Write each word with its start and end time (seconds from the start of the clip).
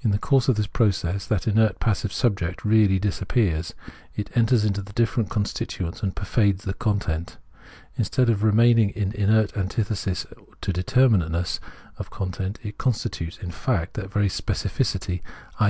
In 0.00 0.10
the 0.10 0.18
course 0.18 0.48
of 0.48 0.56
this 0.56 0.66
process 0.66 1.26
that 1.26 1.46
inert 1.46 1.80
passive 1.80 2.10
subject 2.10 2.64
really 2.64 2.98
disappears; 2.98 3.74
it 4.14 4.34
enters 4.34 4.64
into 4.64 4.80
the 4.80 4.94
different 4.94 5.28
constituents 5.28 6.02
and 6.02 6.16
pervades 6.16 6.64
the 6.64 6.72
content; 6.72 7.36
in 7.94 8.04
stead 8.04 8.30
of 8.30 8.42
remaining 8.42 8.88
in 8.88 9.12
inert 9.12 9.54
antithesis 9.54 10.24
to 10.62 10.72
determinateness 10.72 11.60
of 11.98 12.08
content, 12.08 12.58
it 12.62 12.78
constitutes, 12.78 13.36
in 13.36 13.50
fact, 13.50 13.92
that 13.92 14.10
very 14.10 14.28
specificity, 14.28 15.20
i. 15.60 15.64